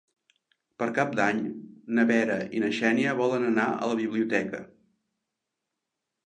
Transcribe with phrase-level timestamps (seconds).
[0.83, 1.41] Per Cap d'Any
[1.97, 4.63] na Vera i na Xènia volen anar a la biblioteca.